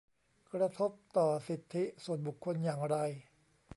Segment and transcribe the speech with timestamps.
[0.53, 2.95] กระทบต่อสิทธิส่วนบุคคลอย่างไร